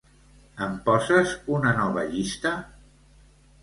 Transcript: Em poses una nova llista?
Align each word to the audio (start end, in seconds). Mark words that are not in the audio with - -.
Em 0.67 0.73
poses 0.87 1.37
una 1.59 1.77
nova 1.83 2.09
llista? 2.11 2.59